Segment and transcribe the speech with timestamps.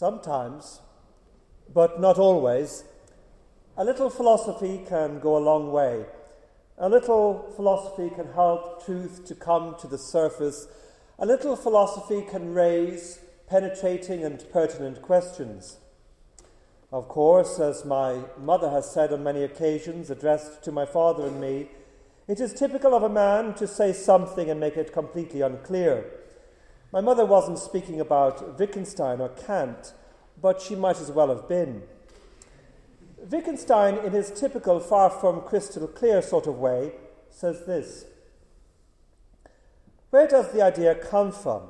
[0.00, 0.80] Sometimes,
[1.74, 2.84] but not always,
[3.76, 6.06] a little philosophy can go a long way.
[6.78, 10.68] A little philosophy can help truth to come to the surface.
[11.18, 15.76] A little philosophy can raise penetrating and pertinent questions.
[16.90, 21.38] Of course, as my mother has said on many occasions, addressed to my father and
[21.38, 21.68] me,
[22.26, 26.10] it is typical of a man to say something and make it completely unclear.
[26.92, 29.94] My mother wasn't speaking about Wittgenstein or Kant,
[30.40, 31.82] but she might as well have been.
[33.30, 36.92] Wittgenstein, in his typical far from crystal clear sort of way,
[37.30, 38.06] says this
[40.10, 41.62] Where does the idea come from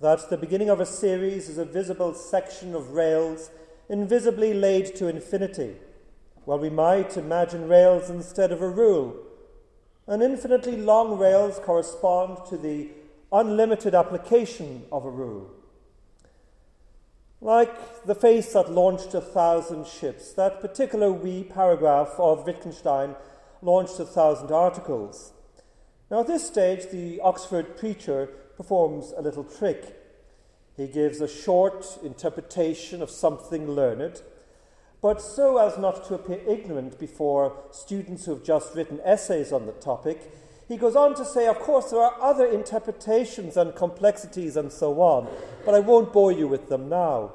[0.00, 3.50] that the beginning of a series is a visible section of rails
[3.90, 5.76] invisibly laid to infinity?
[6.46, 9.16] Well, we might imagine rails instead of a rule.
[10.06, 12.88] And infinitely long rails correspond to the
[13.40, 15.50] unlimited application of a rule.
[17.40, 23.14] Like the face that launched a thousand ships, that particular wee paragraph of Wittgenstein
[23.60, 25.32] launched a thousand articles.
[26.10, 29.94] Now, at this stage, the Oxford preacher performs a little trick.
[30.76, 34.22] He gives a short interpretation of something learned,
[35.02, 39.66] but so as not to appear ignorant before students who have just written essays on
[39.66, 40.32] the topic,
[40.68, 45.00] he goes on to say, of course, there are other interpretations and complexities and so
[45.00, 45.28] on,
[45.64, 47.32] but I won't bore you with them now.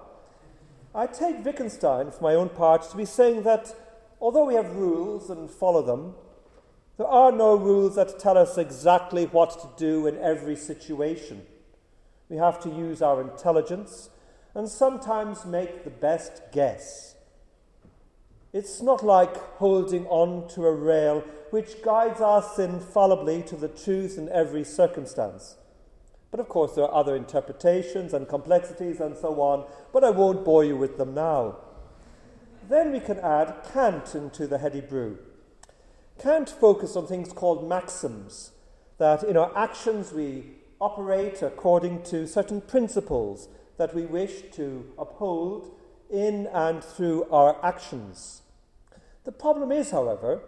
[0.93, 3.73] I take Wittgenstein, for my own part, to be saying that
[4.19, 6.15] although we have rules and follow them,
[6.97, 11.43] there are no rules that tell us exactly what to do in every situation.
[12.27, 14.09] We have to use our intelligence
[14.53, 17.15] and sometimes make the best guess.
[18.53, 24.17] It's not like holding on to a rail which guides us infallibly to the truth
[24.17, 25.55] in every circumstance.
[26.31, 30.45] But of course, there are other interpretations and complexities and so on, but I won't
[30.45, 31.57] bore you with them now.
[32.69, 35.17] Then we can add Kant into the heady brew.
[36.19, 38.51] Kant focused on things called maxims,
[38.97, 40.45] that in our actions we
[40.79, 43.47] operate according to certain principles
[43.77, 45.75] that we wish to uphold
[46.11, 48.41] in and through our actions.
[49.23, 50.41] The problem is, however,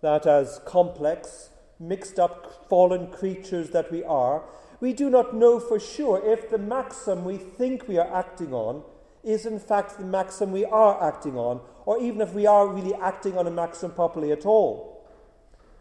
[0.00, 4.42] that as complex, mixed up, fallen creatures that we are,
[4.80, 8.82] we do not know for sure if the maxim we think we are acting on
[9.24, 12.94] is in fact the maxim we are acting on, or even if we are really
[12.94, 15.04] acting on a maxim properly at all.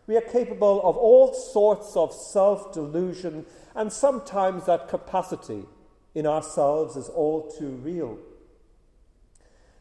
[0.08, 5.66] We are capable of all sorts of self delusion, and sometimes that capacity
[6.14, 8.18] in ourselves is all too real.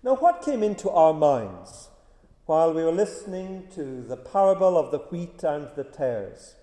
[0.04, 1.88] Now, what came into our minds
[2.44, 6.56] while we were listening to the parable of the wheat and the tares?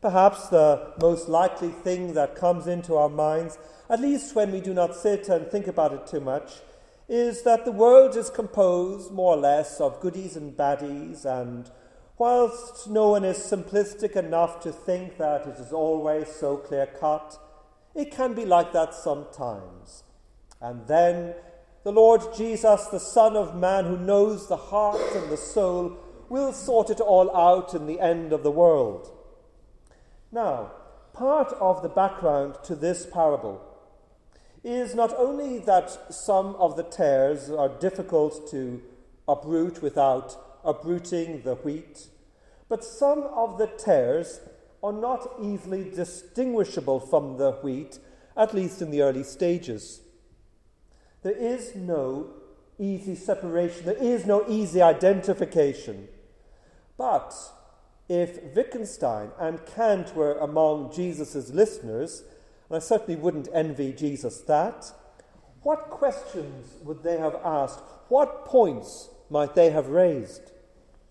[0.00, 3.58] Perhaps the most likely thing that comes into our minds,
[3.90, 6.60] at least when we do not sit and think about it too much,
[7.08, 11.68] is that the world is composed more or less of goodies and baddies, and
[12.16, 17.40] whilst no one is simplistic enough to think that it is always so clear cut,
[17.96, 20.04] it can be like that sometimes.
[20.60, 21.34] And then
[21.86, 25.96] the Lord Jesus, the Son of Man, who knows the heart and the soul,
[26.28, 29.08] will sort it all out in the end of the world.
[30.32, 30.72] Now,
[31.12, 33.62] part of the background to this parable
[34.64, 38.82] is not only that some of the tares are difficult to
[39.28, 42.08] uproot without uprooting the wheat,
[42.68, 44.40] but some of the tares
[44.82, 48.00] are not easily distinguishable from the wheat,
[48.36, 50.00] at least in the early stages.
[51.26, 52.28] There is no
[52.78, 56.06] easy separation, there is no easy identification.
[56.96, 57.34] But
[58.08, 62.22] if Wittgenstein and Kant were among Jesus' listeners,
[62.68, 64.92] and I certainly wouldn't envy Jesus that,
[65.62, 67.80] what questions would they have asked?
[68.06, 70.52] What points might they have raised?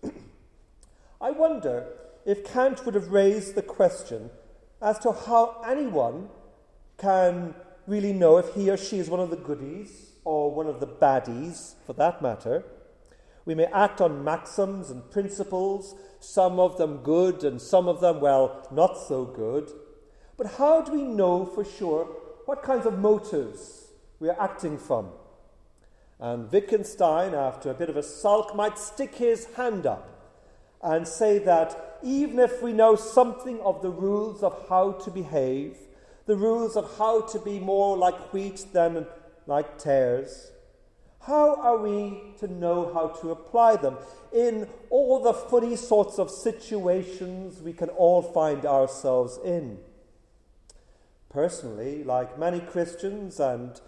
[1.20, 1.88] I wonder
[2.24, 4.30] if Kant would have raised the question
[4.80, 6.30] as to how anyone
[6.96, 7.54] can
[7.86, 10.86] really know if he or she is one of the goodies or one of the
[10.86, 12.64] baddies, for that matter.
[13.44, 18.20] We may act on maxims and principles some of them good and some of them,
[18.20, 19.70] well, not so good.
[20.36, 22.06] But how do we know for sure
[22.46, 25.10] what kinds of motives we are acting from?
[26.18, 30.10] And Wittgenstein, after a bit of a sulk, might stick his hand up
[30.82, 35.76] and say that even if we know something of the rules of how to behave,
[36.26, 39.06] the rules of how to be more like wheat than
[39.46, 40.50] like tares,
[41.26, 43.96] how are we to know how to apply them?
[44.32, 49.78] In all the funny sorts of situations we can all find ourselves in?
[51.28, 53.80] Personally, like many Christians and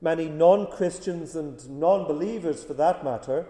[0.00, 3.46] many non Christians and non believers for that matter,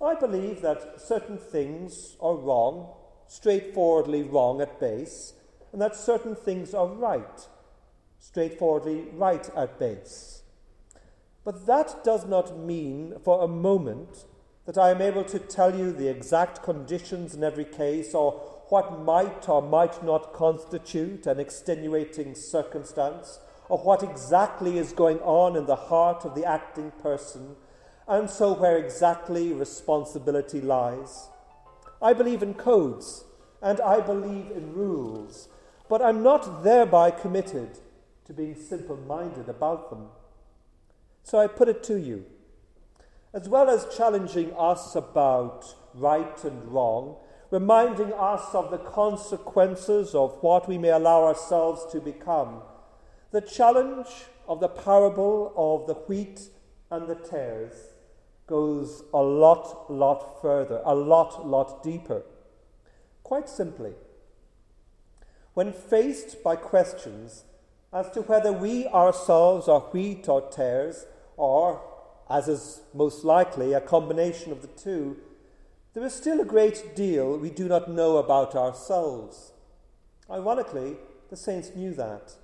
[0.00, 2.94] I believe that certain things are wrong,
[3.26, 5.34] straightforwardly wrong at base,
[5.72, 7.48] and that certain things are right,
[8.20, 10.42] straightforwardly right at base.
[11.44, 14.26] But that does not mean for a moment
[14.66, 18.32] that I am able to tell you the exact conditions in every case or
[18.68, 25.56] what might or might not constitute an extenuating circumstance or what exactly is going on
[25.56, 27.56] in the heart of the acting person,
[28.06, 31.28] and so where exactly responsibility lies.
[32.02, 33.24] I believe in codes
[33.62, 35.48] and I believe in rules,
[35.88, 37.78] but I'm not thereby committed
[38.30, 40.06] to being simple minded about them.
[41.24, 42.26] So I put it to you.
[43.34, 47.16] As well as challenging us about right and wrong,
[47.50, 52.62] reminding us of the consequences of what we may allow ourselves to become,
[53.32, 54.06] the challenge
[54.46, 56.40] of the parable of the wheat
[56.88, 57.74] and the tares
[58.46, 62.22] goes a lot, lot further, a lot, lot deeper.
[63.24, 63.94] Quite simply,
[65.54, 67.42] when faced by questions
[67.92, 71.06] as to whether we ourselves are wheat or tares,
[71.36, 71.82] or,
[72.28, 75.16] as is most likely, a combination of the two,
[75.92, 79.52] there is still a great deal we do not know about ourselves.
[80.30, 80.96] Ironically,
[81.30, 82.34] the saints knew that.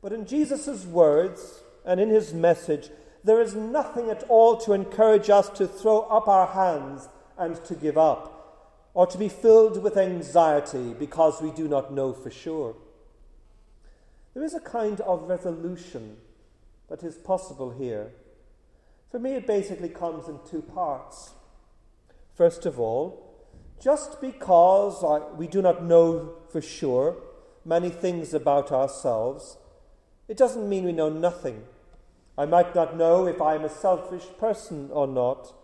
[0.00, 2.90] But in Jesus' words and in his message,
[3.24, 7.74] there is nothing at all to encourage us to throw up our hands and to
[7.74, 12.76] give up, or to be filled with anxiety because we do not know for sure.
[14.34, 16.16] There is a kind of resolution
[16.88, 18.10] that is possible here.
[19.10, 21.34] For me, it basically comes in two parts.
[22.34, 23.24] First of all,
[23.80, 25.04] just because
[25.36, 27.16] we do not know for sure
[27.64, 29.56] many things about ourselves,
[30.26, 31.64] it doesn't mean we know nothing.
[32.36, 35.54] I might not know if I'm a selfish person or not,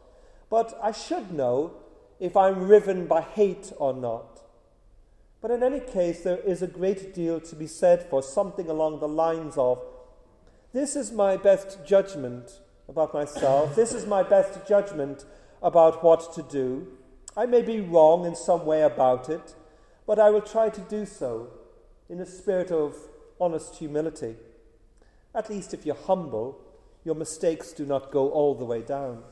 [0.49, 1.73] but I should know
[2.21, 4.43] if I'm riven by hate or not.
[5.41, 9.01] But in any case, there is a great deal to be said for something along
[9.01, 9.83] the lines of
[10.73, 15.25] this is my best judgment about myself, this is my best judgment
[15.63, 16.87] about what to do.
[17.37, 19.55] I may be wrong in some way about it,
[20.07, 21.49] but I will try to do so
[22.09, 22.97] in a spirit of
[23.41, 24.37] honest humility.
[25.35, 26.61] At least if you're humble,
[27.05, 29.23] your mistakes do not go all the way down.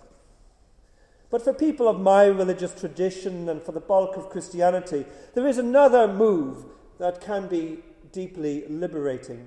[1.30, 5.04] But for people of my religious tradition and for the bulk of Christianity,
[5.34, 6.64] there is another move
[6.98, 7.78] that can be
[8.12, 9.46] deeply liberating.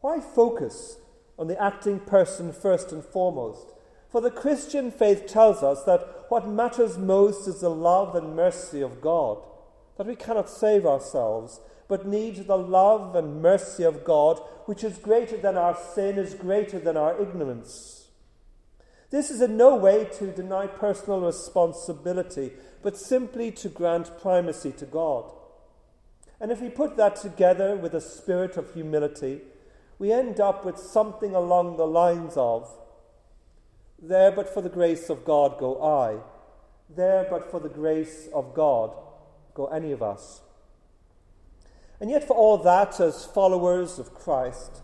[0.00, 0.98] Why focus
[1.38, 3.72] on the acting person first and foremost?
[4.10, 8.80] For the Christian faith tells us that what matters most is the love and mercy
[8.80, 9.38] of God,
[9.98, 14.96] that we cannot save ourselves, but need the love and mercy of God, which is
[14.98, 17.97] greater than our sin, is greater than our ignorance.
[19.10, 22.52] This is in no way to deny personal responsibility,
[22.82, 25.32] but simply to grant primacy to God.
[26.40, 29.40] And if we put that together with a spirit of humility,
[29.98, 32.70] we end up with something along the lines of
[34.00, 36.20] There but for the grace of God go I,
[36.88, 38.94] there but for the grace of God
[39.54, 40.42] go any of us.
[42.00, 44.82] And yet, for all that, as followers of Christ,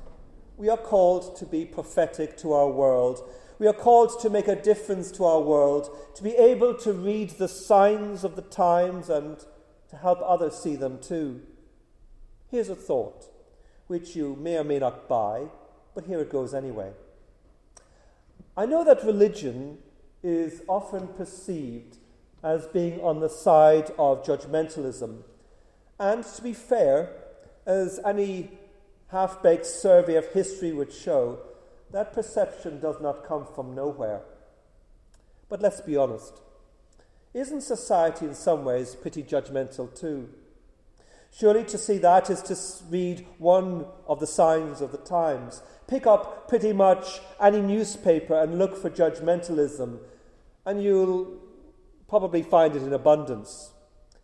[0.57, 3.23] we are called to be prophetic to our world.
[3.59, 7.31] We are called to make a difference to our world, to be able to read
[7.31, 9.39] the signs of the times and
[9.91, 11.43] to help others see them too.
[12.51, 13.27] Here's a thought,
[13.87, 15.47] which you may or may not buy,
[15.95, 16.93] but here it goes anyway.
[18.57, 19.79] I know that religion
[20.23, 21.99] is often perceived
[22.43, 25.23] as being on the side of judgmentalism
[25.99, 27.11] and to be fair,
[27.67, 28.51] as any
[29.09, 31.39] half baked survey of history would show,
[31.95, 34.21] that perception does not come from nowhere.
[35.49, 36.41] But let's be honest.
[37.33, 40.29] Isn't society in some ways pretty judgmental too?
[41.33, 42.57] Surely to see that is to
[42.91, 45.63] read one of the signs of the times.
[45.87, 50.01] Pick up pretty much any newspaper and look for judgmentalism,
[50.67, 51.39] and you'll
[52.09, 53.73] probably find it in abundance.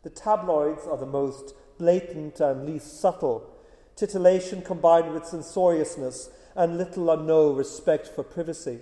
[0.03, 3.49] The tabloids are the most blatant and least subtle,
[3.95, 8.81] titillation combined with censoriousness and little or no respect for privacy.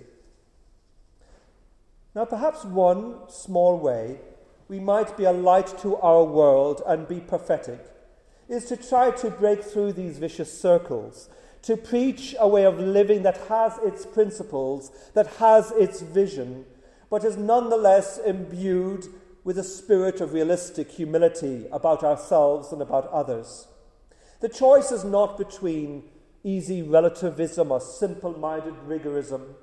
[2.15, 4.19] Now, perhaps one small way
[4.67, 7.83] we might be a light to our world and be prophetic
[8.47, 11.29] is to try to break through these vicious circles,
[11.63, 16.65] to preach a way of living that has its principles, that has its vision,
[17.09, 19.07] but is nonetheless imbued
[19.43, 23.67] with a spirit of realistic humility about ourselves and about others.
[24.41, 26.03] The choice is not between
[26.43, 29.55] easy relativism or simple minded rigorism,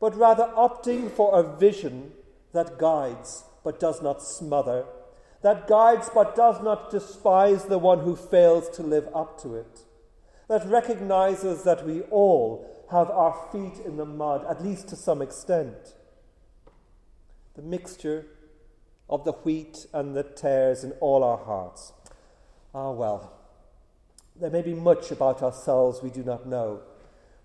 [0.00, 2.12] but rather opting for a vision
[2.52, 4.84] that guides but does not smother,
[5.42, 9.80] that guides but does not despise the one who fails to live up to it,
[10.48, 15.22] that recognizes that we all have our feet in the mud, at least to some
[15.22, 15.94] extent.
[17.54, 18.26] The mixture
[19.08, 21.92] of the wheat and the tares in all our hearts.
[22.74, 23.39] Ah, well,
[24.40, 26.80] there may be much about ourselves we do not know,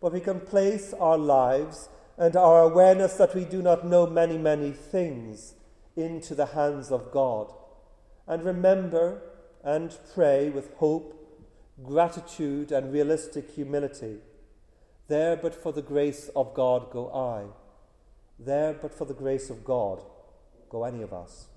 [0.01, 4.37] but we can place our lives and our awareness that we do not know many,
[4.37, 5.55] many things
[5.95, 7.51] into the hands of God
[8.27, 9.21] and remember
[9.63, 11.13] and pray with hope,
[11.83, 14.17] gratitude, and realistic humility.
[15.07, 17.45] There but for the grace of God go I.
[18.39, 20.01] There but for the grace of God
[20.69, 21.47] go any of us.